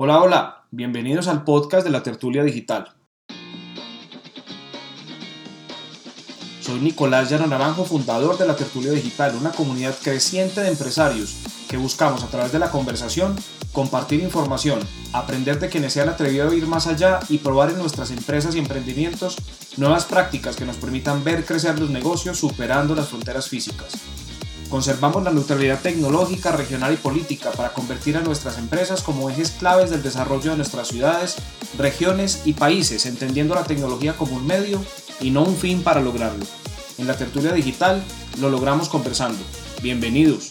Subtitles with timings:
[0.00, 2.94] Hola, hola, bienvenidos al podcast de la Tertulia Digital.
[6.60, 11.38] Soy Nicolás Llano Naranjo, fundador de la Tertulia Digital, una comunidad creciente de empresarios
[11.68, 13.34] que buscamos a través de la conversación
[13.72, 14.78] compartir información,
[15.12, 18.54] aprender de quienes se han atrevido a ir más allá y probar en nuestras empresas
[18.54, 19.36] y emprendimientos
[19.78, 23.94] nuevas prácticas que nos permitan ver crecer los negocios superando las fronteras físicas.
[24.70, 29.88] Conservamos la neutralidad tecnológica, regional y política para convertir a nuestras empresas como ejes claves
[29.88, 31.36] del desarrollo de nuestras ciudades,
[31.78, 34.84] regiones y países, entendiendo la tecnología como un medio
[35.20, 36.44] y no un fin para lograrlo.
[36.98, 38.02] En la tertulia digital
[38.40, 39.38] lo logramos conversando.
[39.80, 40.50] Bienvenidos.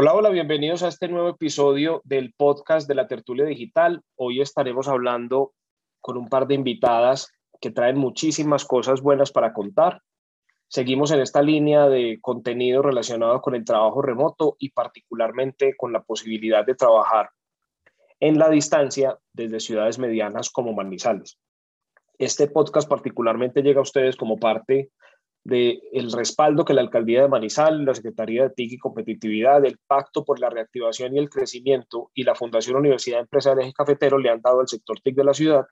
[0.00, 4.04] Hola, hola, bienvenidos a este nuevo episodio del podcast de la tertulia digital.
[4.14, 5.54] Hoy estaremos hablando
[6.00, 10.02] con un par de invitadas que traen muchísimas cosas buenas para contar.
[10.68, 16.04] Seguimos en esta línea de contenido relacionado con el trabajo remoto y particularmente con la
[16.04, 17.30] posibilidad de trabajar
[18.20, 21.40] en la distancia desde ciudades medianas como Manizales.
[22.18, 24.92] Este podcast particularmente llega a ustedes como parte
[25.44, 30.24] del respaldo que la Alcaldía de Manizal, la Secretaría de TIC y Competitividad, el Pacto
[30.24, 34.60] por la Reactivación y el Crecimiento y la Fundación Universidad Empresarial Cafetero le han dado
[34.60, 35.66] al sector TIC de la ciudad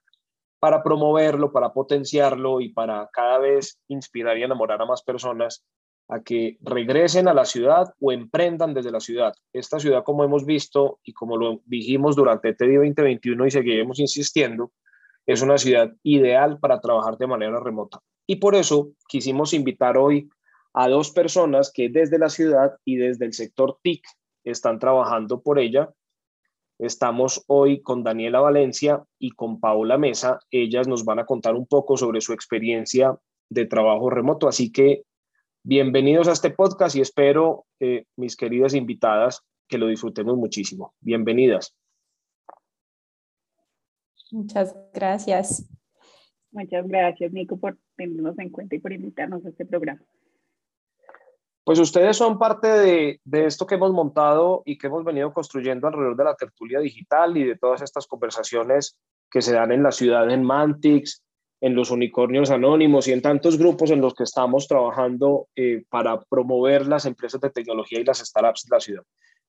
[0.59, 5.65] para promoverlo, para potenciarlo y para cada vez inspirar y enamorar a más personas
[6.09, 9.35] a que regresen a la ciudad o emprendan desde la ciudad.
[9.53, 13.99] Esta ciudad, como hemos visto y como lo dijimos durante este día 2021 y seguiremos
[13.99, 14.73] insistiendo,
[15.27, 18.01] es una ciudad ideal para trabajar de manera remota.
[18.27, 20.29] Y por eso quisimos invitar hoy
[20.73, 24.05] a dos personas que desde la ciudad y desde el sector TIC
[24.45, 25.91] están trabajando por ella.
[26.79, 30.39] Estamos hoy con Daniela Valencia y con Paola Mesa.
[30.51, 34.49] Ellas nos van a contar un poco sobre su experiencia de trabajo remoto.
[34.49, 35.05] Así que
[35.65, 40.95] bienvenidos a este podcast y espero, eh, mis queridas invitadas, que lo disfrutemos muchísimo.
[41.01, 41.75] Bienvenidas.
[44.33, 45.69] Muchas gracias.
[46.51, 50.01] Muchas gracias, Nico, por tenernos en cuenta y por invitarnos a este programa.
[51.65, 55.89] Pues ustedes son parte de, de, esto que hemos montado y que hemos venido construyendo
[55.89, 58.97] alrededor de la tertulia digital y de todas estas conversaciones
[59.31, 61.25] que se dan en la ciudad, en Mantix,
[61.61, 66.21] en los unicornios anónimos y en tantos grupos en los que estamos trabajando eh, para
[66.23, 69.03] promover las empresas de tecnología y las startups de la ciudad.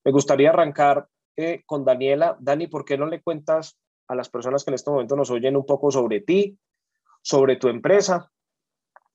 [0.04, 1.06] Me gustaría arrancar
[1.36, 2.36] eh, con Daniela.
[2.40, 3.78] Dani, ¿por qué no le cuentas
[4.08, 6.58] a las personas que en este momento nos oyen un poco sobre ti,
[7.22, 8.30] sobre tu empresa.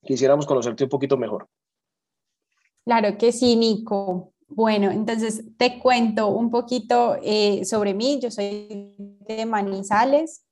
[0.04, 1.50] Quisiéramos conocerte un poquito mejor.
[2.86, 4.34] Claro que sí, Nico.
[4.48, 8.20] Bueno, entonces te cuento un poquito eh, sobre mí.
[8.22, 10.46] Yo soy de Manizales.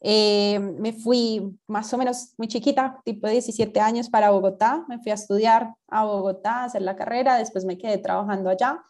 [0.00, 4.84] Eh, me fui más o menos muy chiquita, tipo 17 años, para Bogotá.
[4.88, 7.36] Me fui a estudiar a Bogotá, a hacer la carrera.
[7.36, 8.80] Después me quedé trabajando allá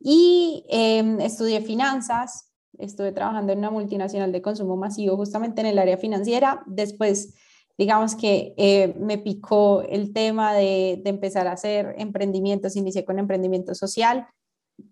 [0.00, 2.45] y em, estudié finanzas.
[2.78, 6.62] Estuve trabajando en una multinacional de consumo masivo justamente en el área financiera.
[6.66, 7.34] Después
[7.78, 13.74] digamos que eh, me picó el tema de, empezar a hacer emprendimientos, inicié con emprendimiento
[13.74, 14.26] social,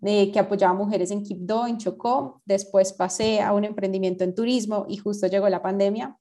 [0.03, 4.35] eh, que apoyaba a mujeres en Quibdó, en Chocó, después pasé a un emprendimiento en
[4.35, 6.17] turismo y justo llegó la pandemia,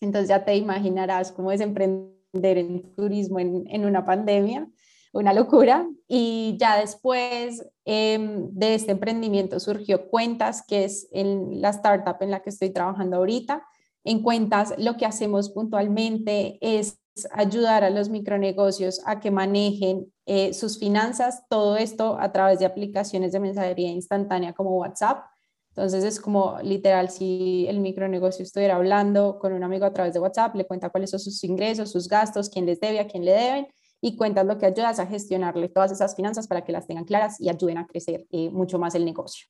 [0.00, 4.68] entonces ya te imaginarás cómo es emprender en turismo en, una pandemia,
[5.12, 11.70] una locura, y ya después em, de este emprendimiento surgió Cuentas, que es en la
[11.70, 13.66] startup en la que estoy trabajando ahorita,
[14.04, 16.98] en cuentas, lo que hacemos puntualmente es
[17.32, 22.66] ayudar a los micronegocios a que manejen eh, sus finanzas, todo esto a través de
[22.66, 25.24] aplicaciones de mensajería instantánea como WhatsApp.
[25.70, 30.20] Entonces es como literal si el micronegocio estuviera hablando con un amigo a través de
[30.20, 33.32] WhatsApp, le cuenta cuáles son sus ingresos, sus gastos, quién les debe, a quién le
[33.32, 33.68] deben
[34.00, 37.40] y cuentas lo que ayudas a gestionarle todas esas finanzas para que las tengan claras
[37.40, 39.48] y ayuden a crecer eh, mucho más el negocio.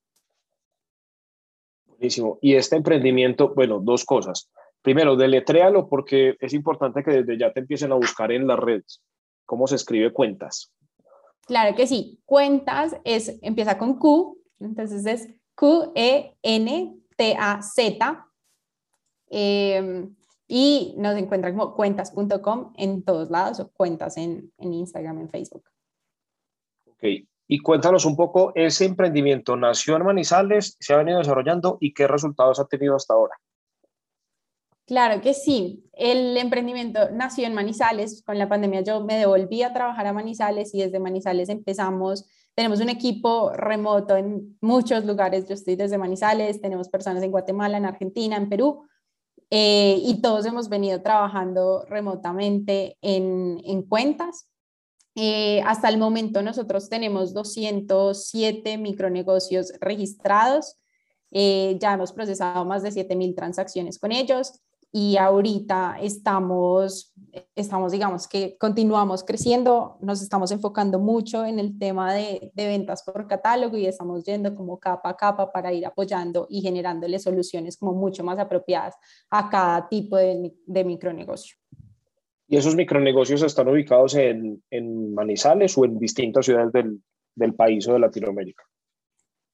[1.86, 2.38] Buenísimo.
[2.40, 4.50] Y este emprendimiento, bueno, dos cosas.
[4.82, 9.02] Primero, deletréalo porque es importante que desde ya te empiecen a buscar en las redes.
[9.44, 10.72] ¿Cómo se escribe cuentas?
[11.46, 12.20] Claro que sí.
[12.24, 16.34] Cuentas es, empieza con Q, entonces es Q-E-N-T-A-Z.
[19.30, 20.14] Em,
[20.48, 25.64] y nos encuentran como cuentas.com en todos lados o cuentas en, en Instagram, en Facebook.
[26.86, 27.04] Ok,
[27.46, 32.08] y cuéntanos un poco, ese emprendimiento nació en Manizales, se ha venido desarrollando y qué
[32.08, 33.36] resultados ha tenido hasta ahora.
[34.88, 35.84] Claro que sí.
[35.92, 38.22] El emprendimiento nació en Manizales.
[38.24, 42.26] Con la pandemia yo me devolví a trabajar a Manizales y desde Manizales empezamos.
[42.54, 45.46] Tenemos un equipo remoto en muchos lugares.
[45.46, 48.88] Yo estoy desde Manizales, tenemos personas en Guatemala, en Argentina, en Perú.
[49.50, 54.48] Eh, y todos hemos venido trabajando remotamente en, en cuentas.
[55.14, 60.76] Eh, hasta el momento nosotros tenemos 207 micronegocios registrados.
[61.30, 67.14] Eh, ya hemos procesado más de 7.000 transacciones con ellos y ahorita estamos,
[67.54, 73.02] estamos, digamos que continuamos creciendo, nos estamos enfocando mucho en el tema de, de, ventas
[73.02, 77.76] por catálogo y estamos yendo como capa a capa para ir apoyando y generándole soluciones
[77.76, 78.94] como mucho más apropiadas
[79.30, 81.56] a cada tipo de, de micronegocio.
[82.50, 87.02] ¿Y esos micronegocios están ubicados en, en Manizales o en distintas ciudades del,
[87.34, 88.64] del, país o de Latinoamérica?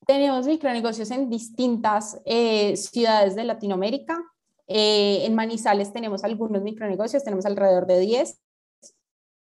[0.07, 4.23] Tenemos micronegocios en distintas eh, ciudades de Latinoamérica.
[4.67, 8.41] Eh, en Manizales tenemos algunos micronegocios, tenemos alrededor de 10.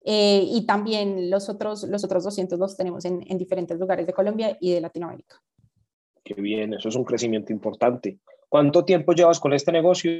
[0.05, 4.13] Eh, y también los otros, los otros 200 los tenemos en, en, diferentes lugares de
[4.13, 5.41] Colombia y de Latinoamérica.
[6.23, 8.19] Qué bien, eso es un crecimiento importante.
[8.47, 10.11] ¿Cuánto tiempo llevas con este negocio?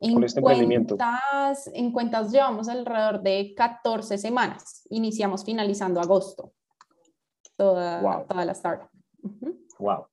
[0.00, 0.96] En, con este emprendimiento?
[0.96, 4.86] Cuentas, en cuentas llevamos alrededor de 14 semanas.
[4.90, 6.52] Iniciamos finalizando agosto.
[7.56, 8.26] Toda, wow.
[8.26, 8.90] toda la startup.
[9.22, 9.58] Uh -huh.
[9.78, 10.06] Wow.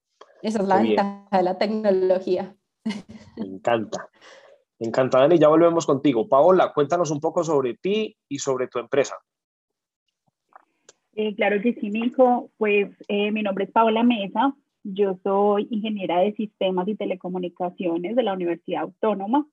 [0.43, 2.55] Esa es la ventaja de la tecnología.
[2.83, 4.09] Me encanta.
[4.79, 5.37] Me encanta, Dani.
[5.37, 6.27] Ya volvemos contigo.
[6.27, 9.15] Paola, cuéntanos un poco sobre ti y sobre tu empresa.
[11.13, 12.49] Eh, claro que sí, Nico.
[12.57, 14.55] Pues eh, mi nombre es Paola Mesa.
[14.83, 19.45] Yo soy ingeniera de sistemas y telecomunicaciones de la Universidad Autónoma.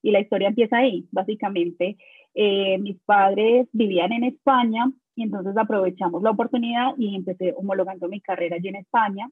[0.00, 1.96] Y la historia empieza ahí, básicamente.
[2.34, 8.20] Eh, mis padres vivían en España y entonces aprovechamos la oportunidad y empecé homologando mi
[8.20, 9.28] carrera allí en España.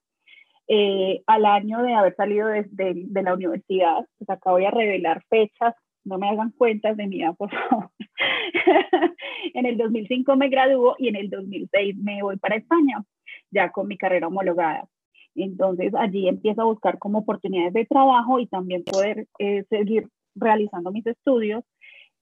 [0.69, 4.73] Eh, al año de haber salido de, de, de, la universidad, pues acá voy a
[4.73, 5.75] revelar fechas,
[6.05, 7.91] no me hagan cuentas de mi edad, por favor.
[9.55, 13.05] en el 2005 me graduó y en el 2006 me voy para España,
[13.51, 14.89] ya con mi carrera homologada.
[15.35, 20.91] Entonces allí empiezo a buscar como oportunidades de trabajo y también poder eh, seguir realizando
[20.91, 21.65] mis estudios.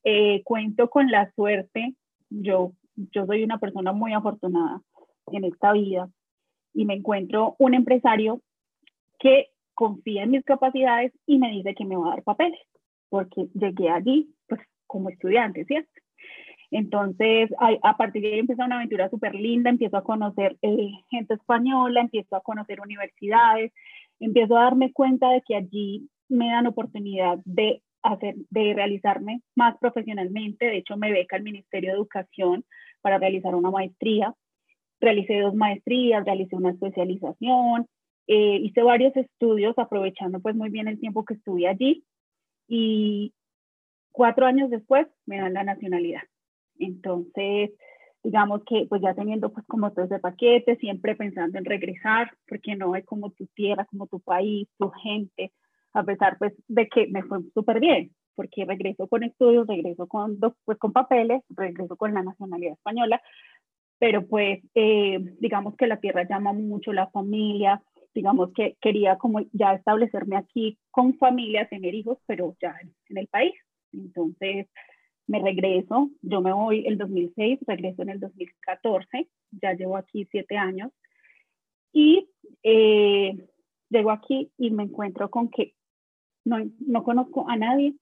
[0.02, 1.94] Eh, cuento con la suerte,
[2.28, 4.80] yo, yo soy una persona muy afortunada
[5.32, 6.08] en esta vida
[6.74, 8.40] y me encuentro un empresario
[9.18, 12.60] que confía en mis capacidades y me dice que me va a dar papeles,
[13.08, 15.90] porque llegué allí pues como estudiante, ¿cierto?
[16.70, 17.50] Entonces,
[17.82, 22.00] a, partir de ahí empieza una aventura súper linda, empiezo a conocer eh, gente española,
[22.00, 23.72] empiezo a conocer universidades,
[24.18, 29.76] empiezo a darme cuenta de que allí me dan oportunidad de hacer, de realizarme más
[29.78, 30.66] profesionalmente.
[30.66, 32.64] De hecho, me beca el Ministerio de Educación
[33.02, 34.34] para realizar una maestría.
[35.00, 37.86] Realicé dos maestrías, realicé una especialización,
[38.26, 42.04] eh, hice varios estudios aprovechando pues muy bien el tiempo que estuve allí
[42.68, 43.34] y
[44.12, 46.22] cuatro años después me dan la nacionalidad.
[46.78, 47.70] Entonces,
[48.22, 52.76] digamos que pues ya teniendo pues como todo ese paquete, siempre pensando en regresar, porque
[52.76, 55.52] no es como tu tierra, como tu país, tu gente,
[55.92, 60.38] a pesar pues de que me fue súper bien, porque regreso con estudios, regreso con,
[60.64, 63.20] pues, con papeles, regreso con la nacionalidad española,
[64.04, 67.82] pero pues eh, digamos que la tierra llama mucho, la familia,
[68.14, 73.28] digamos que quería como ya establecerme aquí con familia, tener hijos, pero ya en, el
[73.28, 73.54] país.
[73.94, 74.66] Entonces
[75.26, 80.58] me regreso, yo me voy el 2006, regreso en el 2014, ya llevo aquí siete
[80.58, 80.92] años
[81.90, 82.28] y
[82.62, 83.38] eh,
[83.88, 85.72] llego aquí y me encuentro con que
[86.44, 87.94] no, no conozco a nadie,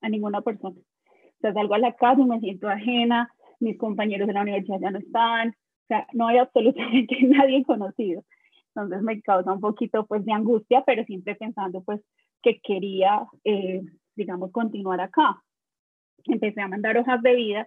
[0.00, 0.78] a ninguna persona.
[0.78, 3.30] O sea, salgo a la casa y me siento ajena,
[3.60, 8.24] mis compañeros de la universidad ya no están, o sea, no hay absolutamente nadie conocido.
[8.74, 12.00] Entonces me causa un poquito pues de angustia, pero siempre pensando pues
[12.42, 13.82] que quería, eh,
[14.16, 15.42] digamos, continuar acá.
[16.24, 17.66] Empecé a mandar hojas de vida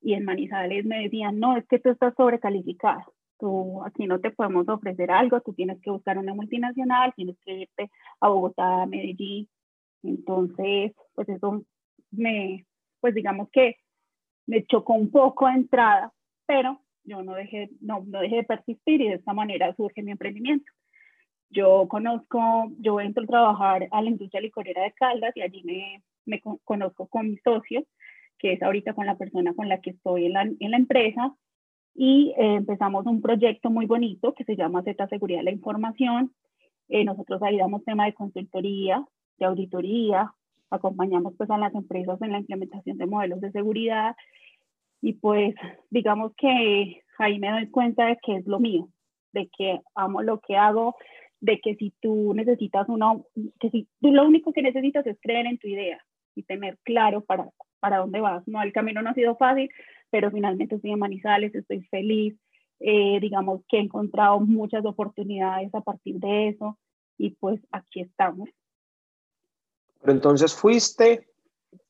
[0.00, 3.06] y en Manizales me decían, no, es que tú estás sobrecalificada,
[3.38, 7.52] tú aquí no te podemos ofrecer algo, tú tienes que buscar una multinacional, tienes que
[7.52, 9.48] irte a Bogotá, a Medellín.
[10.02, 11.64] Entonces, pues eso
[12.10, 12.66] me,
[13.00, 13.76] pues digamos que
[14.46, 16.12] me chocó un poco de entrada,
[16.46, 20.12] pero yo no dejé, no, no dejé de persistir y de esta manera surge mi
[20.12, 20.70] emprendimiento.
[21.50, 26.02] Yo conozco, yo entro a trabajar a la industria licorera de Caldas y allí me,
[26.24, 27.84] me conozco con mi socio,
[28.38, 31.34] que es ahorita con la persona con la que estoy en la, en la empresa,
[31.94, 36.32] y eh, empezamos un proyecto muy bonito que se llama Z Seguridad de la Información.
[36.88, 39.04] Eh, nosotros ahí damos tema de consultoría,
[39.38, 40.32] de auditoría,
[40.72, 44.16] acompañamos pues a las empresas en la implementación de modelos de seguridad
[45.00, 45.54] y pues
[45.90, 48.88] digamos que ahí me doy cuenta de que es lo mío,
[49.32, 50.96] de que amo lo que hago,
[51.40, 53.14] de que si tú necesitas una,
[53.60, 55.98] que si tú lo único que necesitas es creer en tu idea
[56.34, 57.48] y tener claro para,
[57.80, 58.46] para dónde vas.
[58.46, 59.68] No, el camino no ha sido fácil,
[60.10, 62.36] pero finalmente estoy en Manizales, estoy feliz,
[62.78, 66.78] eh, digamos que he encontrado muchas oportunidades a partir de eso
[67.18, 68.48] y pues aquí estamos.
[70.02, 71.28] Pero entonces fuiste,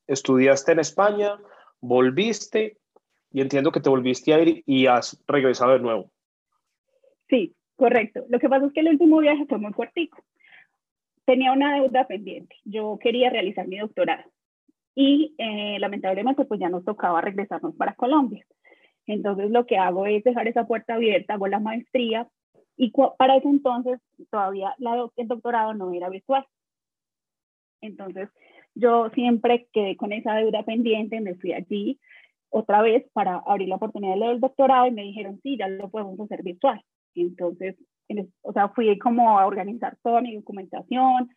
[0.07, 1.37] estudiaste en España,
[1.81, 2.77] volviste
[3.31, 6.11] y entiendo que te volviste a ir y has regresado de nuevo.
[7.27, 8.25] Sí, correcto.
[8.29, 10.23] Lo que pasa es que el último viaje fue muy cortico.
[11.25, 12.55] Tenía una deuda pendiente.
[12.63, 14.23] Yo quería realizar mi doctorado
[14.95, 18.45] y eh, lamentablemente pues ya nos tocaba regresarnos para Colombia.
[19.07, 22.27] Entonces lo que hago es dejar esa puerta abierta, hago la maestría
[22.77, 26.45] y para ese entonces todavía la, el doctorado no era virtual.
[27.83, 28.29] Entonces
[28.75, 31.99] yo siempre quedé con esa deuda pendiente, me fui allí
[32.49, 36.19] otra vez para abrir la oportunidad del doctorado y me dijeron, sí, ya lo podemos
[36.19, 36.83] hacer virtual.
[37.15, 37.75] Entonces,
[38.41, 41.29] o sea, fui como a organizar toda mi documentación,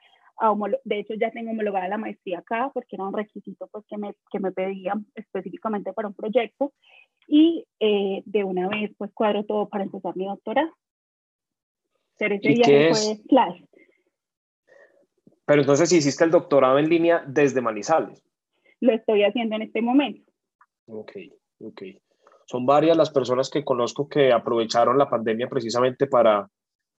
[0.84, 4.14] de hecho ya tengo homologada la maestría acá porque era un requisito pues, que, me,
[4.30, 6.72] que me pedían específicamente para un proyecto
[7.26, 10.70] y eh, de una vez pues cuadro todo para empezar mi doctorado.
[12.18, 13.62] Pero ese viaje fue Flash.
[15.46, 18.22] Pero entonces hiciste el doctorado en línea desde Manizales.
[18.80, 20.30] Lo estoy haciendo en este momento.
[20.86, 21.12] Ok,
[21.60, 21.82] ok.
[22.44, 26.48] Son varias las personas que conozco que aprovecharon la pandemia precisamente para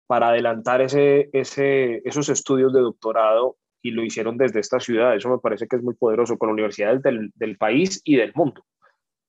[0.07, 5.15] para adelantar ese, ese, esos estudios de doctorado y lo hicieron desde esta ciudad.
[5.15, 8.63] Eso me parece que es muy poderoso con universidades del, del país y del mundo.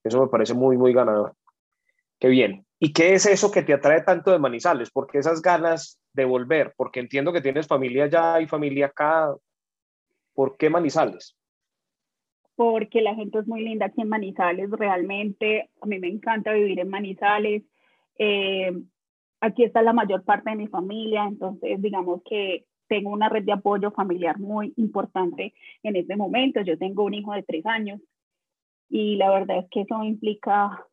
[0.05, 1.35] Eso me parece muy, muy ganador.
[2.19, 2.65] Qué bien.
[2.79, 4.91] ¿Y qué es eso que te atrae tanto de Manizales?
[4.91, 6.75] ¿Por qué esas ganas de volver?
[6.77, 9.35] Porque entiendo que tienes familia allá y familia acá.
[10.35, 11.37] ¿Por qué Manizales?
[12.55, 15.71] Porque la gente es muy linda aquí en Manizales, realmente.
[15.81, 17.63] A mí me encanta vivir en Manizales.
[18.19, 18.73] Eh,
[19.41, 23.53] aquí está la mayor parte de mi familia, entonces digamos que tengo una red de
[23.53, 26.61] apoyo familiar muy importante en este momento.
[26.63, 28.01] Yo tengo un hijo de tres años
[28.89, 30.85] y la verdad es que eso implica,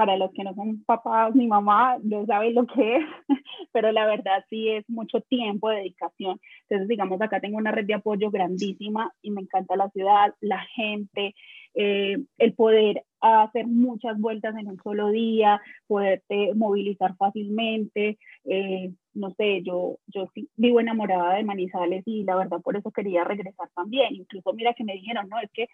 [0.00, 3.04] para los que no son papás ni mamá, no saben lo que es,
[3.70, 6.40] pero la verdad sí es mucho tiempo de dedicación.
[6.62, 10.60] Entonces, digamos, acá tengo una red de apoyo grandísima y me encanta la ciudad, la
[10.74, 11.34] gente,
[11.74, 18.16] eh, el poder hacer muchas vueltas en un solo día, poderte movilizar fácilmente.
[18.46, 23.24] Eh, no sé, yo, yo vivo enamorada de Manizales y la verdad por eso quería
[23.24, 24.14] regresar también.
[24.14, 25.66] Incluso mira que me dijeron, no, es que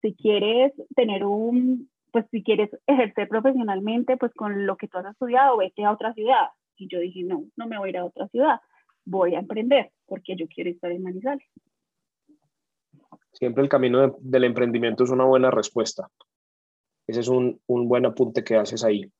[0.00, 5.04] si quieres tener un, pues si quieres ejercer profesionalmente, pues con lo que tú has
[5.04, 6.46] estudiado, vete a otra ciudad.
[6.78, 8.58] Y yo dije, no, no me voy a ir a otra ciudad,
[9.04, 11.46] voy a emprender porque yo quiero estar en Manizales.
[13.32, 16.08] Siempre el camino del emprendimiento es una buena respuesta.
[17.06, 19.12] Ese es un, un buen apunte que haces ahí.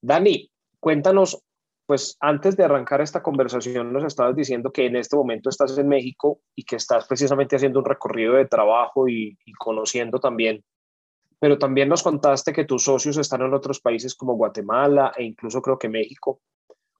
[0.00, 1.42] Dani, cuéntanos,
[1.84, 5.88] pues antes de arrancar esta conversación nos estabas diciendo que en este momento estás en
[5.88, 10.62] México y que estás precisamente haciendo un recorrido de trabajo y, y conociendo también,
[11.44, 15.60] pero también nos contaste que tus socios están en otros países como Guatemala e incluso
[15.60, 16.40] creo que México.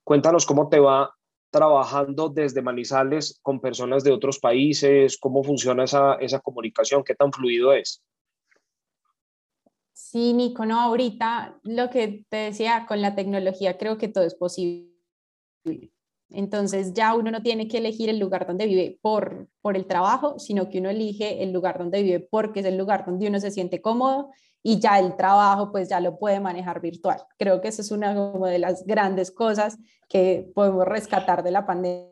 [0.03, 1.11] Cuéntanos cómo te va
[1.49, 7.33] trabajando desde Manizales con personas de otros países, cómo funciona esa, esa comunicación, qué tan
[7.33, 8.03] fluido es.
[9.93, 14.35] Sí, Nico, no, ahorita lo que te decía, con la tecnología creo que todo es
[14.35, 14.91] posible.
[16.35, 20.37] Entonces ya uno no tiene que elegir el lugar donde vive por, por el trabajo,
[20.39, 23.51] sino que uno elige el lugar donde vive porque es el lugar donde uno se
[23.51, 24.29] siente cómodo
[24.61, 27.21] y ya el trabajo pues ya lo puede manejar virtual.
[27.37, 29.77] Creo que eso es una de las grandes cosas
[30.09, 32.11] que podemos rescatar de la pandemia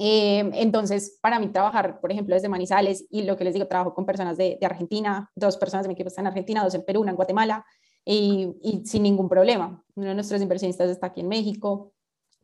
[0.00, 3.94] eh, entonces, para mí trabajar, por ejemplo, desde Manizales y lo que les digo, trabajo
[3.94, 7.00] con personas de, Argentina, dos personas de mi equipo están en Argentina, dos en Perú,
[7.00, 7.64] una en Guatemala,
[8.04, 9.82] y, sin ningún problema.
[9.94, 11.92] Uno de nuestros inversionistas está aquí en México.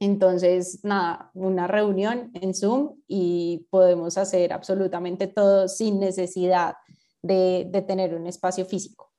[0.01, 6.75] Entonces, nada, una reunión en Zoom y podemos hacer absolutamente todo sin necesidad
[7.23, 9.13] de, de tener un espacio físico.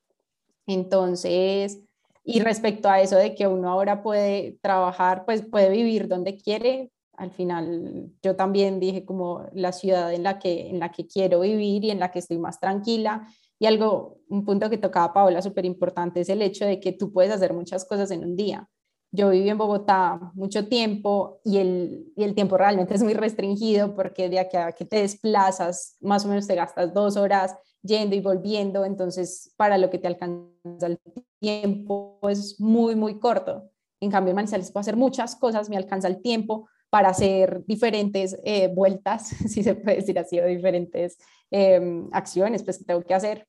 [0.67, 1.79] Entonces,
[2.23, 6.91] y respecto a eso de que uno ahora puede trabajar, pues puede vivir donde quiere,
[7.17, 11.41] al final yo también dije como la ciudad en la que, en la que quiero
[11.41, 13.27] vivir y en la que estoy más tranquila.
[13.59, 17.11] Y algo, un punto que tocaba Paola súper importante es el hecho de que tú
[17.11, 18.69] puedes hacer muchas cosas en un día.
[19.11, 23.95] Yo viví en Bogotá mucho tiempo y el, y el tiempo realmente es muy restringido
[23.95, 28.15] porque de aquí a que te desplazas, más o menos te gastas dos horas yendo
[28.15, 30.99] y volviendo, entonces para lo que te alcanza el
[31.39, 33.69] tiempo es muy, muy corto.
[34.01, 38.37] En cambio, en Manizales puedo hacer muchas cosas, me alcanza el tiempo, para hacer diferentes
[38.45, 41.17] eh, vueltas, si se puede decir así, o diferentes
[41.55, 43.47] em, acciones pues, tengo que hacer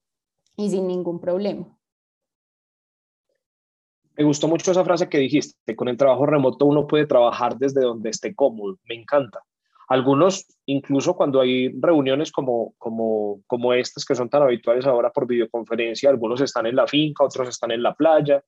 [0.56, 1.66] y sin ningún problema.
[4.16, 7.80] Me gustó mucho esa frase que dijiste, con el trabajo remoto uno puede trabajar desde
[7.80, 9.40] donde esté cómodo, me encanta.
[9.88, 15.26] Algunos, incluso cuando hay reuniones como, como, como estas que son tan habituales ahora por
[15.26, 18.42] videoconferencia, algunos están en la finca, otros están en la playa,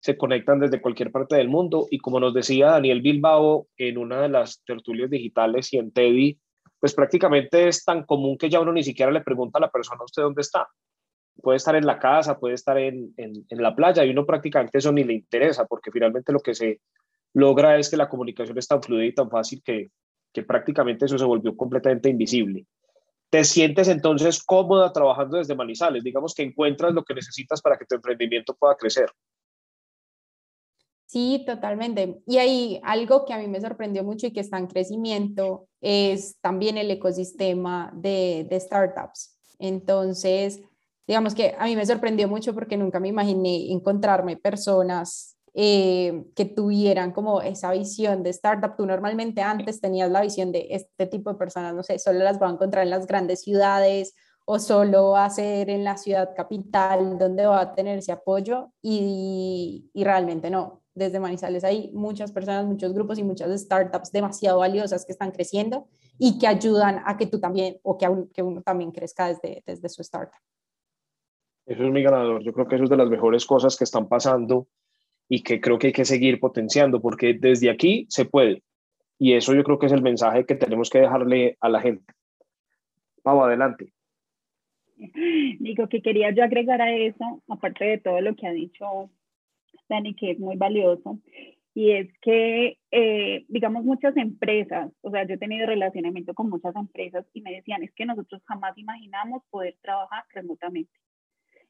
[0.00, 4.22] se conectan desde cualquier parte del mundo y como nos decía Daniel Bilbao en una
[4.22, 6.38] de las tertulias digitales y en Teddy,
[6.80, 10.02] pues prácticamente es tan común que ya uno ni siquiera le pregunta a la persona
[10.02, 10.66] usted dónde está.
[11.42, 14.78] Puede estar en la casa, puede estar en, en, en la playa y uno prácticamente
[14.78, 16.80] eso ni le interesa porque finalmente lo que se
[17.34, 19.90] logra es que la comunicación es tan fluida y tan fácil que,
[20.32, 22.66] que prácticamente eso se volvió completamente invisible.
[23.30, 26.02] ¿Te sientes entonces cómoda trabajando desde Manizales?
[26.02, 29.10] Digamos que encuentras lo que necesitas para que tu emprendimiento pueda crecer.
[31.10, 32.22] Sí, totalmente.
[32.24, 36.36] Y hay algo que a mí me sorprendió mucho y que está en crecimiento es
[36.40, 39.36] también el ecosistema de, startups.
[39.58, 40.60] Entonces,
[41.08, 46.44] digamos que a mí me sorprendió mucho porque nunca me imaginé encontrarme personas eh, que
[46.44, 48.76] tuvieran como esa visión de startup.
[48.76, 52.38] Tú normalmente antes tenías la visión de este tipo de personas, no sé, solo las
[52.38, 54.14] voy a encontrar en las grandes ciudades
[54.44, 58.70] o solo va a ser en la ciudad capital donde va a tener ese apoyo
[58.80, 65.04] y realmente no desde Manizales hay muchas personas, muchos grupos y muchas startups demasiado valiosas
[65.06, 65.86] que están creciendo
[66.18, 69.88] y que ayudan a que tú también o que, que uno también crezca desde, desde
[69.88, 70.40] su startup.
[71.66, 72.42] Eso es mi ganador.
[72.42, 74.66] Yo creo que eso es de las mejores cosas que están pasando
[75.28, 78.62] y que creo que hay que seguir potenciando porque desde aquí se puede.
[79.18, 82.12] Y eso yo creo que es el mensaje que tenemos que dejarle a la gente.
[83.22, 83.92] Pau, adelante.
[84.96, 89.10] Digo que quería yo agregar a eso, aparte de todo lo que ha dicho
[89.90, 91.18] Dani, que es muy valioso,
[91.74, 96.74] y es que, eh, digamos, muchas empresas, o sea, yo he tenido relacionamiento con muchas
[96.74, 100.92] empresas y me decían, es que nosotros jamás imaginamos poder trabajar remotamente.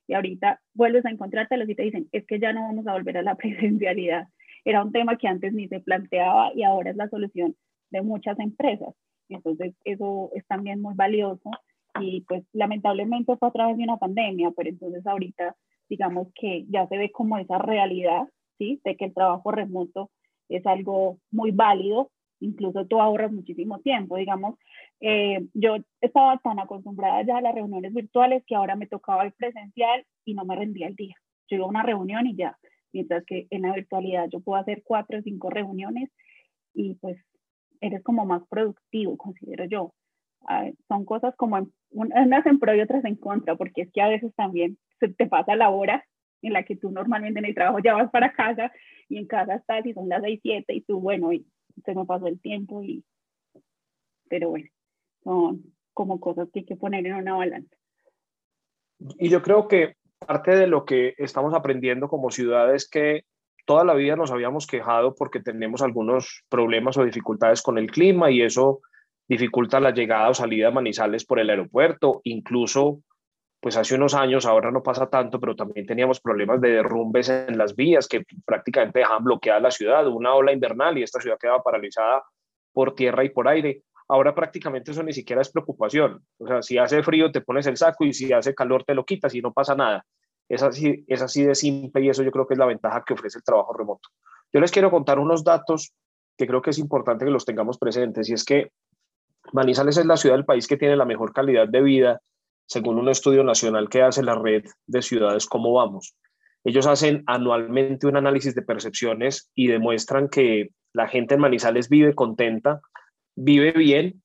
[0.06, 3.18] Y ahorita vuelves a encontrártelos y te dicen, es que ya no vamos a volver
[3.18, 4.28] a la presencialidad.
[4.64, 7.54] Era un tema que antes ni se planteaba y ahora es la solución
[7.90, 8.94] de muchas empresas.
[9.28, 11.50] Entonces, eso es también muy valioso
[12.00, 15.56] y pues lamentablemente fue a través de una pandemia, pero entonces ahorita
[15.90, 18.80] digamos que ya se ve como esa realidad, ¿sí?
[18.84, 20.10] De que el trabajo remoto
[20.48, 24.54] es algo muy válido, incluso tú ahorras muchísimo tiempo, digamos,
[25.00, 29.32] eh, yo estaba tan acostumbrada ya a las reuniones virtuales que ahora me tocaba el
[29.32, 31.16] presencial y no me rendía el día.
[31.48, 32.56] Yo iba a una reunión y ya,
[32.92, 36.10] mientras que en la virtualidad yo puedo hacer cuatro o cinco reuniones
[36.72, 37.18] y pues
[37.80, 39.92] eres como más productivo, considero yo.
[40.46, 44.00] Ah, son cosas como en, unas en pro y otras en contra, porque es que
[44.00, 46.04] a veces también se te pasa la hora
[46.42, 48.72] en la que tú normalmente en el trabajo ya vas para casa
[49.08, 51.46] y en casa estás y son las 6, 7 y tú, bueno, y
[51.84, 53.04] se me pasó el tiempo y,
[54.28, 54.68] pero bueno,
[55.22, 57.76] son como cosas que hay que poner en una balanza.
[59.18, 63.24] Y yo creo que parte de lo que estamos aprendiendo como ciudad es que
[63.66, 68.30] toda la vida nos habíamos quejado porque tenemos algunos problemas o dificultades con el clima
[68.30, 68.80] y eso
[69.30, 73.00] dificulta la llegada o salida de Manizales por el aeropuerto, incluso
[73.60, 77.56] pues hace unos años, ahora no pasa tanto, pero también teníamos problemas de derrumbes en
[77.56, 81.62] las vías que prácticamente dejaban bloqueada la ciudad, una ola invernal y esta ciudad quedaba
[81.62, 82.24] paralizada
[82.72, 83.84] por tierra y por aire.
[84.08, 86.24] Ahora prácticamente eso ni siquiera es preocupación.
[86.38, 89.04] O sea, si hace frío te pones el saco y si hace calor te lo
[89.04, 90.04] quitas y no pasa nada.
[90.48, 93.14] Es así, es así de simple y eso yo creo que es la ventaja que
[93.14, 94.08] ofrece el trabajo remoto.
[94.52, 95.92] Yo les quiero contar unos datos
[96.36, 98.72] que creo que es importante que los tengamos presentes y es que
[99.52, 102.20] Manizales es la ciudad del país que tiene la mejor calidad de vida
[102.66, 106.14] según un estudio nacional que hace la red de ciudades Cómo Vamos.
[106.62, 112.14] Ellos hacen anualmente un análisis de percepciones y demuestran que la gente en Manizales vive
[112.14, 112.80] contenta,
[113.34, 114.22] vive bien,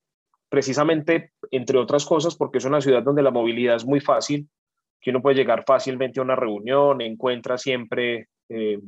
[0.49, 4.47] precisamente, entre otras cosas, porque es una ciudad donde la movilidad es muy fácil,
[5.01, 8.79] que uno puede llegar fácilmente a una reunión, encuentra siempre, eh,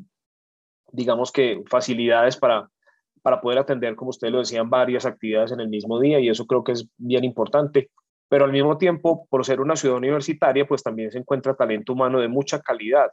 [0.92, 2.70] digamos que, facilidades para,
[3.22, 6.46] para poder atender, como ustedes lo decían, varias actividades en el mismo día y eso
[6.46, 7.90] creo que es bien importante
[8.30, 12.20] pero al mismo tiempo, por ser una ciudad universitaria, pues también se encuentra talento humano
[12.20, 13.10] de mucha calidad.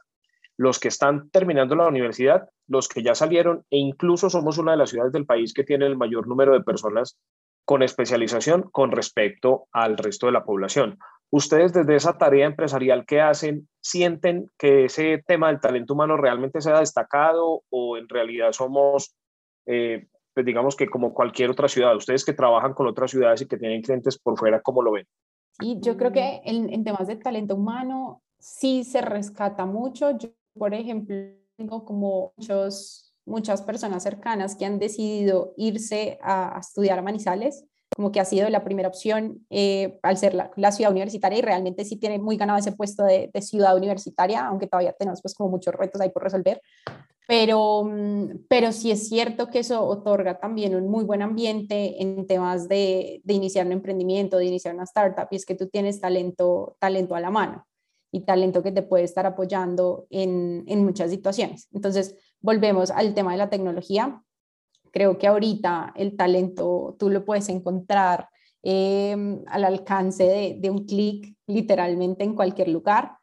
[0.57, 4.77] Los que están terminando la universidad, los que ya salieron, e incluso somos una de
[4.77, 7.17] las ciudades del país que tiene el mayor número de personas
[7.65, 10.97] con especialización con respecto al resto de la población.
[11.31, 16.61] Ustedes desde esa tarea empresarial que hacen, ¿sienten que ese tema del talento humano realmente
[16.61, 19.15] se ha destacado o en realidad somos
[19.65, 23.47] eh, pues digamos que como cualquier otra ciudad, ustedes que trabajan con otras ciudades y
[23.47, 25.07] que tienen clientes por fuera, ¿cómo lo ven?
[25.61, 30.17] Y yo creo que en, en temas de talento humano sí se rescata mucho.
[30.17, 31.15] Yo, por ejemplo,
[31.55, 38.11] tengo como muchos, muchas personas cercanas que han decidido irse a, estudiar a Manizales, como
[38.11, 41.95] que ha sido la primera opción eh, al ser la, ciudad universitaria y realmente sí
[41.95, 45.73] tiene muy ganado ese puesto de, de, ciudad universitaria, aunque todavía tenemos pues como muchos
[45.73, 46.61] retos ahí por resolver,
[47.25, 52.27] pero, mm, pero sí es cierto que eso otorga también un muy buen ambiente en
[52.27, 56.01] temas de, de, iniciar un emprendimiento, de iniciar una startup, y es que tú tienes
[56.01, 57.65] talento, talento a la mano.
[58.11, 61.67] y talento que te puede estar apoyando en, en muchas situaciones.
[61.73, 64.21] Entonces, volvemos al tema de la tecnología.
[64.95, 68.29] Creo que ahorita el talento tú lo puedes encontrar
[68.63, 73.17] em, al alcance de, de un clic literalmente en cualquier lugar,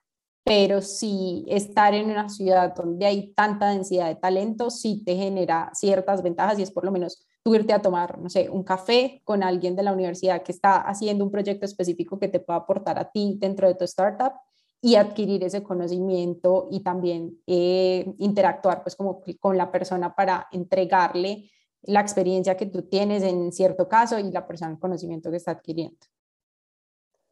[0.45, 5.71] pero si estar en una ciudad donde hay tanta densidad de talento sí te genera
[5.73, 9.23] ciertas ventajas y es por lo menos tú irte a tomar, no sé, un café
[9.25, 12.99] con alguien de la universidad que está haciendo un proyecto específico que te pueda aportar
[12.99, 14.35] a ti dentro de tu startup
[14.83, 21.49] y adquirir ese conocimiento y también eh, interactuar pues como con la persona para entregarle
[21.83, 25.53] la experiencia que tú tienes en cierto caso y la persona el conocimiento que está
[25.53, 25.99] adquiriendo.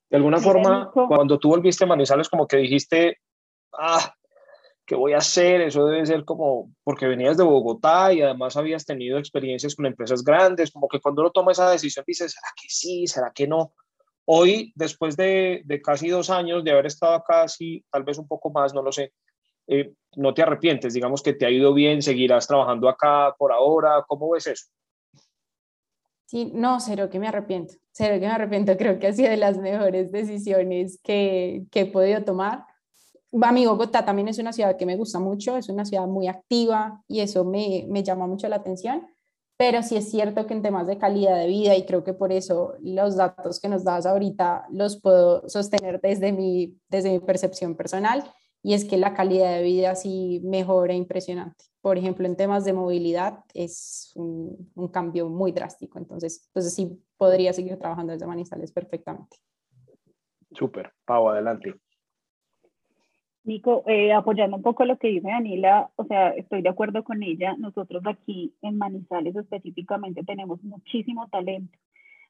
[0.08, 3.18] De alguna forma, cuando tú volviste a Manizales, como que dijiste,
[3.72, 4.12] ah,
[4.84, 5.60] ¿qué voy a hacer?
[5.60, 10.24] Eso debe ser como, porque venías de Bogotá y además habías tenido experiencias con empresas
[10.24, 13.06] grandes, como que cuando uno toma esa decisión dices, ¿será que sí?
[13.06, 13.72] ¿Será que no?
[14.24, 18.50] Hoy, después de, casi dos años de haber estado acá, sí, tal vez un poco
[18.50, 19.12] más, no lo sé,
[19.70, 24.04] eh, no te arrepientes, digamos que te ha ido bien, seguirás trabajando acá por ahora,
[24.06, 24.66] ¿cómo ves eso?
[26.26, 29.37] Sí, no, cero que me arrepiento, cero que me arrepiento, creo que ha sido de
[29.37, 32.64] las mejores decisiones que, que he podido tomar.
[33.40, 36.28] A mí Bogotá también es una ciudad que me gusta mucho, es una ciudad muy
[36.28, 39.06] activa y eso me, me llama mucho la atención
[39.61, 42.33] pero sí es cierto que en temas de calidad de vida, y creo que por
[42.33, 47.76] eso los datos que nos das ahorita los puedo sostener desde mi, desde mi percepción
[47.76, 48.24] personal,
[48.62, 51.64] y es que la calidad de vida sí mejora impresionante.
[51.81, 57.03] Por ejemplo, en temas de movilidad es un, un cambio muy drástico, entonces, entonces sí
[57.16, 59.38] podría seguir trabajando desde Manizales perfectamente.
[60.53, 61.75] Súper, Pau, adelante.
[63.44, 67.23] Nico, eh, apoyando un poco lo que dice Daniela, o sea, estoy de acuerdo con
[67.23, 67.57] ella.
[67.59, 71.79] Nosotros aquí en Manizales específicamente tenemos muchísimo talento.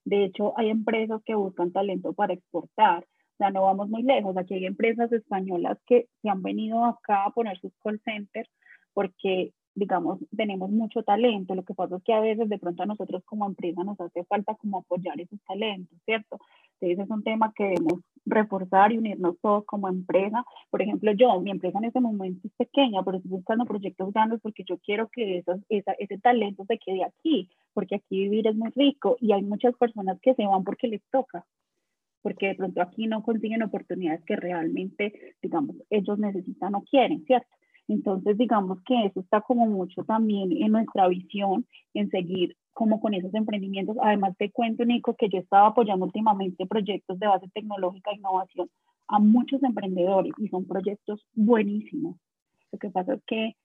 [0.05, 3.07] De hecho, hay empresas que buscan talento para exportar.
[3.41, 4.37] Sea, no vamos muy lejos.
[4.37, 8.51] Aquí hay empresas españolas que se han venido acá a poner sus call centers
[8.93, 11.55] porque, digamos, tenemos mucho talento.
[11.55, 14.25] Lo que pasa es que a veces de pronto a nosotros como empresa nos hace
[14.25, 16.37] falta como apoyar esos talentos, ¿cierto?
[16.75, 20.45] Entonces es un tema que debemos reforzar y unirnos todos como empresa.
[20.69, 24.41] Por ejemplo, yo, mi empresa en este momento es pequeña, pero estoy buscando proyectos grandes
[24.43, 28.69] porque yo quiero que esos, ese talento se quede aquí, porque aquí vivir es muy
[28.77, 31.47] rico y hay muchas personas que se van porque les toca,
[32.23, 37.49] porque de pronto aquí no consiguen oportunidades que realmente, digamos, ellos necesitan o quieren, ¿cierto?
[37.89, 43.15] Entonces, digamos que eso está como mucho también en nuestra visión, en seguir como con
[43.15, 43.97] esos emprendimientos.
[44.01, 48.71] Además, te cuento, Nico, que yo estaba apoyando últimamente proyectos de base tecnológica e innovación
[49.09, 52.17] a muchos emprendedores y son proyectos buenísimos.
[52.71, 53.57] Lo que pasa es que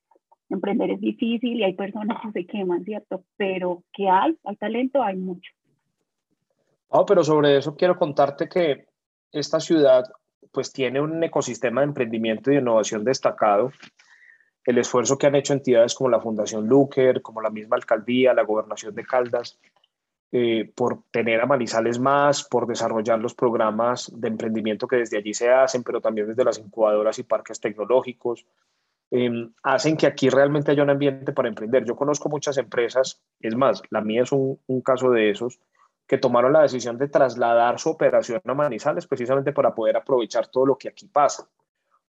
[0.50, 3.24] emprender es difícil y hay personas que se queman, ¿cierto?
[3.38, 5.52] Pero que hay, hay talento, hay mucho.
[6.90, 8.88] Oh, pero sobre eso quiero contarte que
[9.32, 10.06] esta ciudad
[10.52, 13.72] pues tiene un ecosistema de emprendimiento y de innovación destacado
[14.66, 18.44] el esfuerzo que han hecho entidades como la Fundación Luker, como la misma alcaldía, la
[18.44, 19.60] gobernación de Caldas,
[20.32, 25.34] eh, por tener a Manizales más, por desarrollar los programas de emprendimiento que desde allí
[25.34, 28.46] se hacen, pero también desde las incubadoras y parques tecnológicos,
[29.12, 31.86] em, hacen que aquí realmente haya un ambiente para emprender.
[31.86, 35.60] Yo conozco muchas empresas, es más, la mía es un caso de esos,
[36.08, 40.66] que tomaron la decisión de trasladar su operación a Manizales precisamente para poder aprovechar todo
[40.66, 41.48] lo que aquí pasa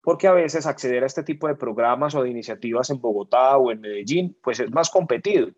[0.07, 3.73] porque a veces acceder a este tipo de programas o de iniciativas en Bogotá o
[3.73, 5.49] en Medellín, pues es más competido.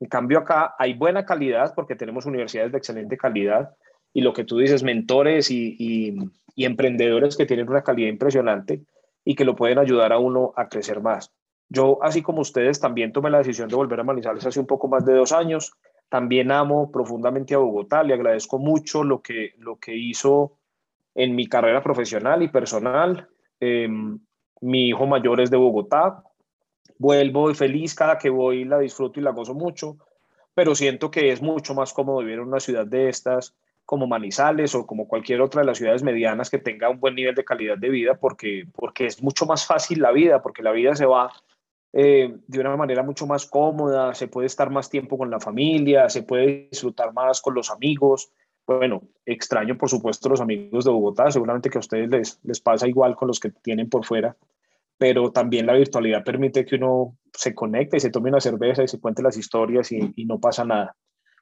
[0.00, 3.74] En cambio acá hay buena calidad porque tenemos universidades de excelente calidad
[4.12, 6.14] y lo que tú dices, mentores y,
[6.56, 8.82] emprendedores que tienen una calidad impresionante
[9.24, 11.32] y que lo pueden ayudar a uno a crecer más.
[11.70, 14.88] Yo, así como ustedes, también tomé la decisión de volver a Manizales hace un poco
[14.88, 15.72] más de dos años.
[16.08, 20.52] También amo profundamente a Bogotá, le agradezco mucho lo que, lo que hizo
[21.14, 23.28] en mi carrera profesional y personal.
[23.58, 24.18] Em,
[24.60, 26.22] mi hijo mayor es de Bogotá.
[26.98, 29.96] Vuelvo feliz cada que voy, la disfruto y la gozo mucho,
[30.54, 34.74] pero siento que es mucho más cómodo vivir en una ciudad de estas como Manizales
[34.74, 37.78] o como cualquier otra de las ciudades medianas que tenga un buen nivel de calidad
[37.78, 41.30] de vida porque, porque es mucho más fácil la vida, porque la vida se va
[41.98, 46.10] eh, de una manera mucho más cómoda, se puede estar más tiempo con la familia,
[46.10, 48.30] se puede disfrutar más con los amigos,
[48.66, 52.86] bueno, extraño por supuesto los amigos de Bogotá, seguramente que a ustedes les, les pasa
[52.86, 54.36] igual con los que tienen por fuera,
[54.98, 58.88] pero también la virtualidad permite que uno se conecte y se tome una cerveza y
[58.88, 60.96] se cuente las historias y, no pasa nada.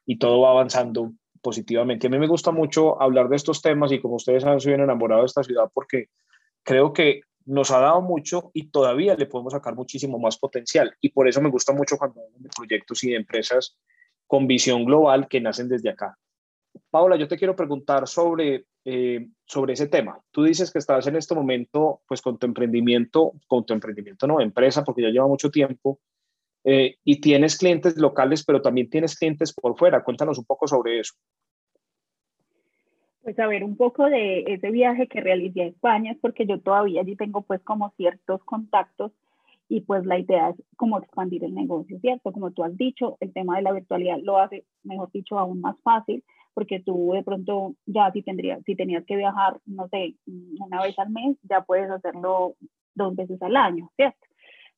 [0.05, 2.07] Y todo va avanzando positivamente.
[2.07, 5.23] A mí me gusta mucho hablar de estos temas y como ustedes han sido enamorados
[5.23, 6.07] de esta ciudad porque
[6.63, 10.95] creo que nos ha dado mucho y todavía le podemos sacar muchísimo más potencial.
[11.01, 13.77] Y por eso me gusta mucho cuando hablan de proyectos y de empresas
[14.27, 16.17] con visión global que nacen desde acá.
[16.89, 20.21] Paula, yo te quiero preguntar sobre eh, sobre ese tema.
[20.29, 24.39] Tú dices que estás en este momento, pues con tu emprendimiento, con tu emprendimiento no,
[24.39, 25.99] empresa, porque ya lleva mucho tiempo,
[26.63, 30.03] eh, y tienes clientes locales, pero también tienes clientes por fuera.
[30.03, 31.15] Cuéntanos un poco sobre eso.
[33.25, 36.59] Pues a ver, un poco de ese viaje que realicé a España es porque yo
[36.61, 39.13] todavía allí tengo pues como ciertos contactos
[39.67, 42.31] y pues la idea es como expandir el negocio, ¿cierto?
[42.31, 45.75] Como tú has dicho, el tema de la virtualidad lo hace, mejor dicho, aún más
[45.81, 50.13] fácil porque tú de pronto ya si, tendrías, si tenías que viajar, no sé,
[50.59, 52.53] una vez al mes, ya puedes hacerlo
[52.93, 54.19] dos veces al año, ¿cierto?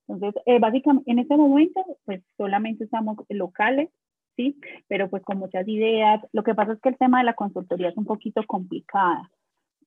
[0.08, 3.90] Entonces, eh, básicamente, en este momento, pues solamente estamos locales,
[4.38, 4.56] ¿sí?
[4.88, 6.22] Pero pues con muchas ideas.
[6.32, 9.30] Lo que pasa es que el tema de la consultoría es un poquito complicada,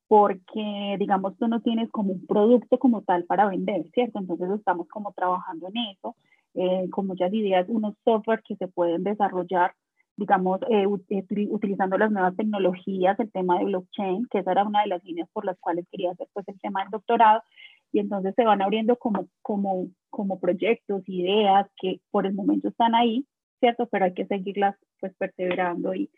[0.08, 4.18] porque, digamos, tú no tienes como un producto como tal para vender, ¿cierto?
[4.18, 6.16] Entonces estamos como trabajando en eso,
[6.54, 9.72] eh, con muchas ideas, unos software que se pueden desarrollar
[10.16, 14.88] digamos, eh, utilizando las nuevas tecnologías, el tema de blockchain, que esa era una de
[14.88, 17.42] las líneas por las cuales quería hacer pues el tema del doctorado,
[17.90, 22.94] y entonces se van abriendo como, como, como proyectos, ideas que por el momento están
[22.94, 23.24] ahí,
[23.60, 23.86] ¿cierto?
[23.86, 26.10] Pero hay que seguirlas pues perseverando y,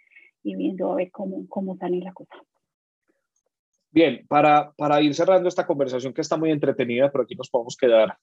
[0.43, 2.35] y viendo a ver cómo, cómo sale la cosa.
[3.91, 7.77] Bien, para, para ir cerrando esta conversación que está muy entretenida, pero aquí nos podemos
[7.77, 8.17] quedar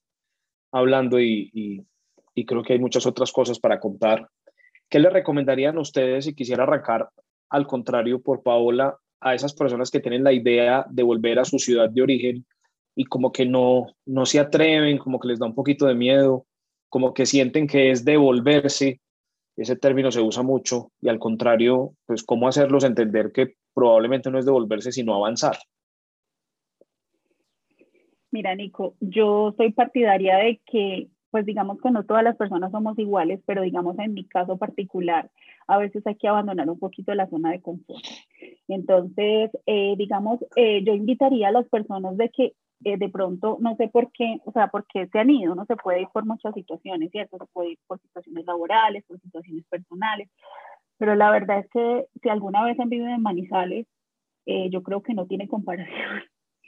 [0.72, 1.86] hablando y, y,
[2.34, 4.28] y creo que hay muchas otras cosas para contar.
[4.90, 7.10] ¿Qué le recomendarían ustedes si quisiera arrancar
[7.50, 11.60] al contrario por Paola a esas personas que tienen la idea de volver a su
[11.60, 12.46] ciudad de origen
[12.96, 16.46] y como que no, no se atreven, como que les da un poquito de miedo,
[16.90, 19.00] como que sienten que es devolverse?
[19.60, 24.40] Ese término se usa mucho y al contrario, pues cómo hacerlos entender que probablemente no
[24.40, 25.58] es devolverse, sino avanzar.
[28.32, 32.98] Mira, Nico, yo soy partidaria de que pues digamos que no todas las personas somos
[32.98, 35.30] iguales, pero digamos en mi caso particular,
[35.68, 38.04] a veces hay que abandonar un poquito la zona de confort.
[38.70, 43.76] Entonces, eh, digamos, eh, yo invitaría a las personas de que eh, de pronto, no
[43.76, 46.26] sé por qué, o sea, por qué se han ido, no se puede ir por
[46.26, 47.38] muchas situaciones, ¿cierto?
[47.38, 50.30] Se puede ir por situaciones laborales, por situaciones personales,
[50.98, 53.88] pero la verdad es que si alguna vez han vivido en Manizales,
[54.72, 56.24] yo creo que no tiene comparación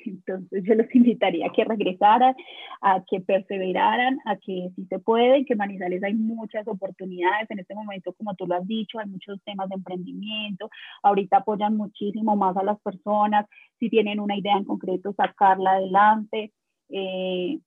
[0.05, 2.35] entonces yo los invitaría a que regresaran,
[2.81, 7.49] a que perseveraran, a que sí se puede, que en Manizales hay muchas oportunidades.
[7.49, 10.69] En este momento, como tú lo has dicho, hay muchos temas de emprendimiento,
[11.03, 13.45] ahorita apoyan muchísimo más a las personas,
[13.79, 16.51] si tienen una idea en concreto, sacarla adelante,
[16.89, 17.59] eh,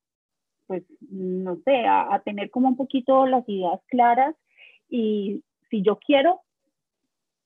[0.66, 4.34] pues no sé, a, a tener como un poquito las ideas claras.
[4.88, 6.40] Y si yo quiero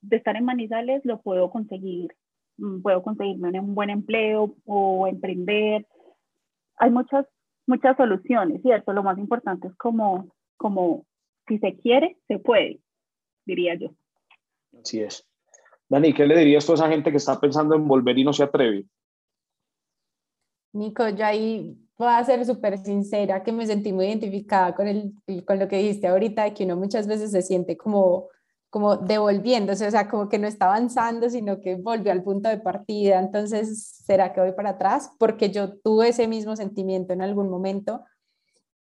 [0.03, 2.14] de estar en Manizales, lo puedo conseguir
[2.82, 5.86] puedo conseguirme un buen empleo o emprender.
[6.76, 7.26] Hay muchas,
[7.66, 8.92] muchas soluciones, ¿cierto?
[8.92, 11.06] Lo más importante es como, como
[11.46, 12.80] si se quiere, se puede,
[13.46, 13.90] diría yo.
[14.80, 15.26] Así es.
[15.88, 18.42] Dani, ¿qué le dirías a esa gente que está pensando en volver y no se
[18.42, 18.84] atreve?
[20.72, 25.14] Nico, yo ahí voy a ser súper sincera, que me sentí muy identificada con, el,
[25.46, 28.28] con lo que dijiste ahorita, de que uno muchas veces se siente como
[28.70, 32.59] como devolviéndose, o sea, como que no está avanzando, sino que volvió al punto de
[32.59, 33.18] partida.
[33.18, 35.11] Entonces, ¿será que voy para atrás?
[35.18, 38.04] Porque yo tuve ese mismo sentimiento en algún momento.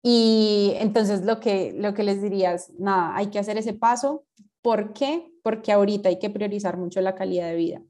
[0.03, 4.25] Y entonces lo que, lo que les diría es, nada, hay que hacer ese paso.
[4.63, 5.33] ¿Por qué?
[5.43, 7.83] Porque ahorita hay que priorizar mucho la calidad de vida.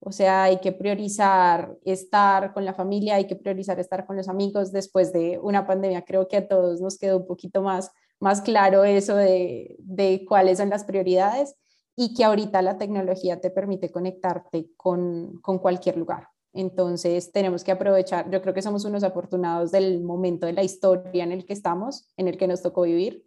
[0.00, 4.28] O sea, hay que priorizar estar con la familia, hay que priorizar estar con los
[4.28, 4.72] amigos.
[4.72, 8.84] Después de una pandemia, creo que a todos nos quedó un poquito más más claro
[8.84, 11.56] eso de, de cuáles son las prioridades
[11.96, 16.28] y que ahorita la tecnología te permite conectarte con, con cualquier lugar.
[16.52, 21.24] Entonces tenemos que aprovechar, yo creo que somos unos afortunados del momento de la historia
[21.24, 23.24] en el que estamos, en el que nos tocó vivir.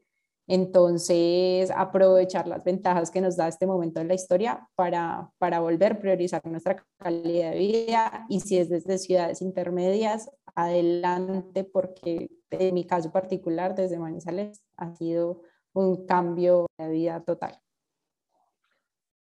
[0.47, 5.93] Entonces, aprovechar las ventajas que nos da este momento en la historia para, para volver
[5.93, 12.73] a priorizar nuestra calidad de vida y si es desde ciudades intermedias, adelante, porque en
[12.73, 15.41] mi caso particular, desde Manizales, ha sido
[15.73, 17.58] un cambio de vida total.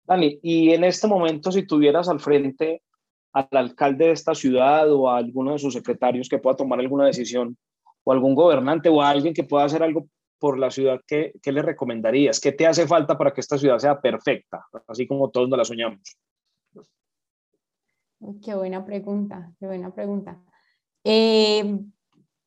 [0.06, 2.82] Dani, y en este momento, si tuvieras al frente
[3.32, 7.06] al alcalde de esta ciudad o a alguno de sus secretarios que pueda tomar alguna
[7.06, 7.58] decisión,
[8.04, 10.08] o algún gobernante o a alguien que pueda hacer algo
[10.44, 12.42] por la ciudad, ¿qué, ¿qué, le recomendarías?
[12.42, 15.64] ¿Qué te hace falta para que esta ciudad sea perfecta, así como todos nos la
[15.64, 16.18] soñamos?
[18.44, 20.44] Qué buena pregunta, qué buena pregunta.
[21.06, 21.80] Eh,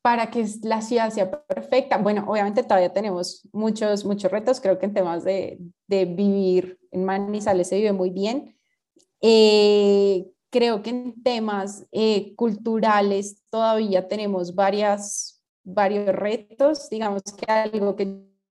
[0.03, 4.85] para que la ciudad sea perfecta, bueno, obviamente todavía tenemos muchos, muchos retos, creo que
[4.85, 5.57] en temas de,
[5.87, 8.55] de vivir en Manizales se vive muy bien.
[9.21, 15.36] Eh, creo que en temas eh, culturales todavía tenemos varias,
[15.67, 18.05] varios retos, digamos que algo que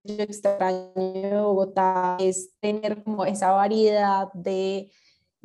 [0.05, 4.91] yo extraño de Bogotá es tener como esa variedad de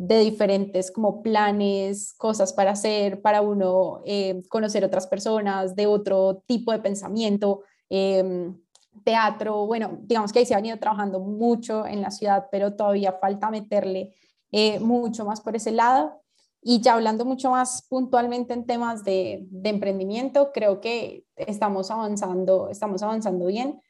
[0.01, 6.41] de diferentes como planes, cosas para hacer, para uno eh, conocer otras personas de otro
[6.47, 8.59] tipo de pensamiento, em,
[9.03, 13.13] teatro, bueno, digamos que ahí se ha venido trabajando mucho en la ciudad, pero todavía
[13.13, 14.15] falta meterle
[14.51, 16.19] eh, mucho más por ese lado.
[16.61, 22.69] Y ya hablando mucho más puntualmente en temas de, de, emprendimiento, creo que estamos avanzando,
[22.69, 23.81] estamos avanzando bien,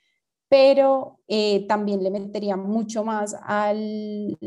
[0.52, 4.38] pero eh, también le metería mucho más al,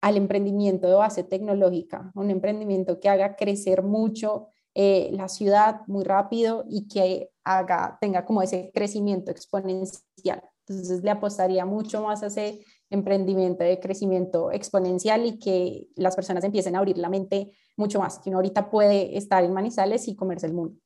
[0.00, 6.02] al, emprendimiento de base tecnológica, un emprendimiento que haga crecer mucho eh, la ciudad muy
[6.02, 10.42] rápido y que haga, tenga como ese crecimiento exponencial.
[10.66, 16.44] Entonces le apostaría mucho más a ese emprendimiento de crecimiento exponencial y que las personas
[16.44, 20.16] empiecen a abrir la mente mucho más, que uno ahorita puede estar en Manizales y
[20.16, 20.76] comerse el mundo.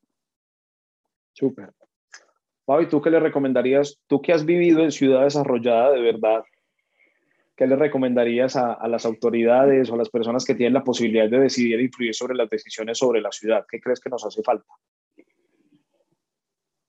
[1.33, 1.73] Súper.
[2.65, 3.99] Fabi, ¿tú qué le recomendarías?
[4.07, 6.45] Tú que has vivido en ciudad desarrollada de verdad,
[7.57, 11.29] ¿qué le recomendarías a, a, las autoridades o a las personas que tienen la posibilidad
[11.29, 13.65] de decidir e influir sobre las decisiones sobre la ciudad?
[13.71, 14.67] ¿Qué crees que nos hace falta?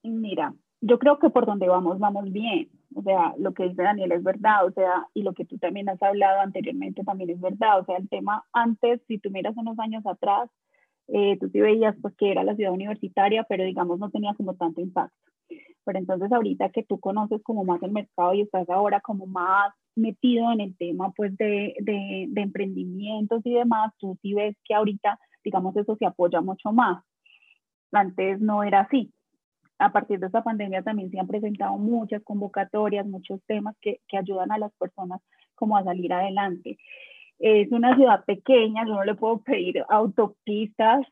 [0.04, 2.70] Mira, yo creo que por donde vamos, vamos bien.
[2.96, 5.90] O sea, lo que dice Daniel es verdad, o sea, y lo que tú también
[5.90, 7.80] has hablado anteriormente también es verdad.
[7.80, 10.50] O sea, el tema antes, si tú miras unos años atrás,
[11.08, 14.56] eh, tú sí veías pues que era la ciudad universitaria, pero digamos no tenía como
[14.56, 15.16] tanto impacto.
[15.86, 19.74] Pero entonces ahorita que tú conoces como más el mercado y estás ahora como más
[19.96, 24.76] metido en el tema pues de, de, de emprendimientos y demás, tú sí ves que
[24.76, 27.04] ahorita, digamos, eso se apoya mucho más.
[27.92, 29.12] Antes no era así
[29.80, 34.18] a partir de esta pandemia también se han presentado muchas convocatorias, muchos temas que, que,
[34.18, 35.22] ayudan a las personas
[35.56, 36.78] como a salir adelante.
[37.40, 41.08] Es una ciudad pequeña, yo no le puedo pedir autopistas,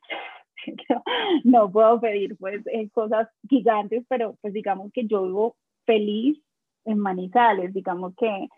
[1.46, 6.38] no puedo pedir pues eh, cosas gigantes, pero pues digamos que yo vivo feliz
[6.84, 8.50] en Manizales, digamos que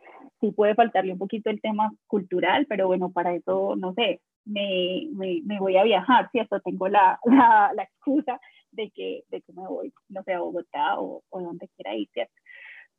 [0.42, 5.08] sí puede faltarle un poquito el tema cultural, pero bueno, para eso, no sé, me,
[5.14, 6.60] me, me voy a viajar, ¿cierto?
[6.62, 8.40] Tengo la, la, la excusa
[8.72, 12.10] de que, de que me voy, no sé, a Bogotá o, o donde quiera ir,
[12.14, 12.34] ¿cierto?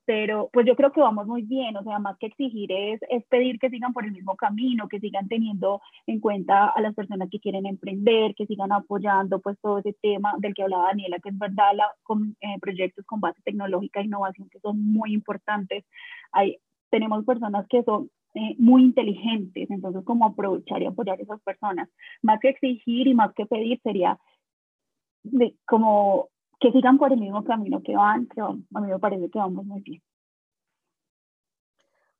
[0.07, 3.25] Pero pues yo creo que vamos muy bien, o sea, más que exigir es, es
[3.27, 7.29] pedir que sigan por el mismo camino, que sigan teniendo en cuenta a las personas
[7.31, 11.29] que quieren emprender, que sigan apoyando pues todo ese tema del que hablaba Daniela, que
[11.29, 15.85] es verdad, la, con eh, proyectos con base tecnológica e innovación que son muy importantes.
[16.33, 16.57] Hay,
[16.91, 21.89] tenemos personas que son eh, muy inteligentes, entonces como aprovechar y apoyar a esas personas.
[22.23, 24.19] Más que exigir y más que pedir sería
[25.23, 26.29] de, como
[26.59, 29.65] que sigan por el mismo camino que van, que a mí me parece que vamos
[29.65, 30.03] muy bien.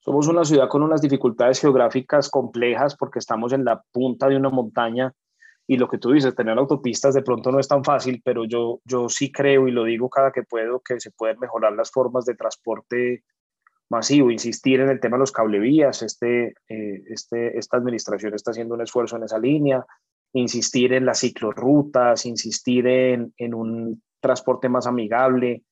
[0.01, 4.49] Somos una ciudad con unas dificultades geográficas complejas porque estamos en la punta de una
[4.49, 5.13] montaña
[5.67, 8.81] y lo que tú dices, tener autopistas de pronto no es tan fácil, pero yo,
[8.85, 12.25] yo sí creo y lo digo cada que puedo que se pueden mejorar las formas
[12.25, 13.25] de transporte
[13.91, 18.75] masivo, insistir en el tema de los cablevías, este, eh, este, esta administración está haciendo
[18.75, 19.85] un esfuerzo en esa línea,
[20.33, 25.65] insistir en las ciclorrutas, insistir en, en un transporte más amigable.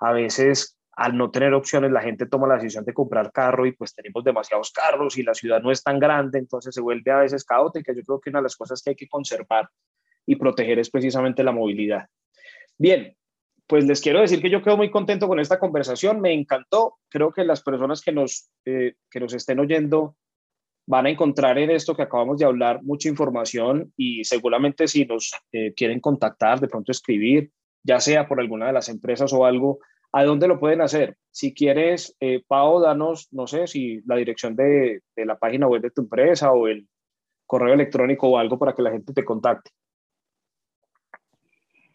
[0.00, 3.72] A veces, al no tener opciones, la gente toma la decisión de comprar carro y
[3.72, 7.18] pues tenemos demasiados carros y la ciudad no es tan grande, entonces se vuelve a
[7.18, 7.94] veces caótica.
[7.94, 9.68] Yo creo que una de las cosas que hay que conservar
[10.26, 12.06] y proteger es precisamente la movilidad.
[12.78, 13.16] Bien,
[13.66, 16.98] pues les quiero decir que yo quedo muy contento con esta conversación, me encantó.
[17.08, 20.16] Creo que las personas que nos, eh, que nos estén oyendo
[20.92, 25.32] van a encontrar en esto que acabamos de hablar mucha información y seguramente si nos
[25.50, 27.50] eh, quieren contactar, de pronto escribir,
[27.82, 29.78] ya sea por alguna de las empresas o algo,
[30.12, 31.16] ¿a dónde lo pueden hacer?
[31.30, 35.80] Si quieres, eh, Pau, danos, no sé, si la dirección de, de la página web
[35.80, 36.86] de tu empresa o el
[37.46, 39.70] correo electrónico o algo para que la gente te contacte.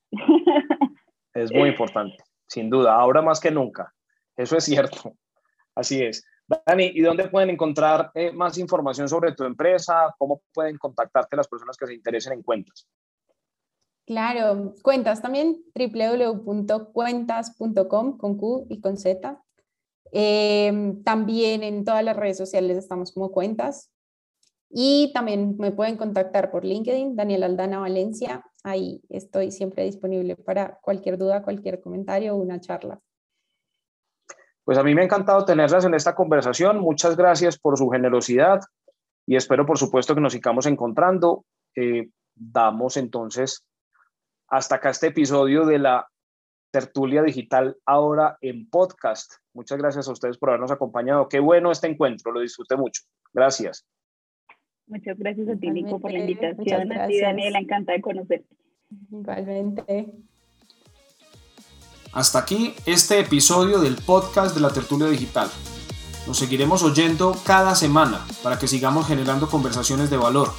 [1.34, 3.94] Es muy importante, sin duda, ahora más que nunca.
[4.36, 5.14] Eso es cierto.
[5.76, 6.26] Así es.
[6.66, 10.16] Dani, ¿y dónde pueden encontrar eh, más información sobre tu empresa?
[10.18, 12.88] ¿Cómo pueden contactarte las personas que se interesen en cuentas?
[14.06, 19.44] Claro, cuentas también, www.cuentas.com con Q y con Z.
[20.14, 23.92] Eh, también en todas las redes sociales estamos como cuentas.
[24.70, 28.46] Y también me pueden contactar por LinkedIn, Daniel Aldana Valencia.
[28.64, 33.02] Ahí estoy siempre disponible para cualquier duda, cualquier comentario o una charla.
[34.68, 36.82] Pues a mí me ha encantado tenerlas en esta conversación.
[36.82, 38.60] Muchas gracias por su generosidad
[39.26, 41.46] y espero, por supuesto, que nos sigamos encontrando.
[41.74, 43.66] Eh, damos entonces
[44.50, 46.10] hasta acá este episodio de la
[46.70, 49.36] tertulia digital ahora en podcast.
[49.54, 51.30] Muchas gracias a ustedes por habernos acompañado.
[51.30, 53.04] Qué bueno este encuentro, lo disfruté mucho.
[53.34, 53.88] Gracias.
[54.86, 56.92] Muchas gracias a ti, Nico, por la invitación.
[56.92, 58.58] A ti, Daniela, encantada de conocerte.
[59.12, 60.12] Igualmente.
[62.12, 65.50] Hasta aquí este episodio del podcast de la tertulia digital.
[66.26, 70.52] Nos seguiremos oyendo cada semana para que sigamos generando conversaciones de valor.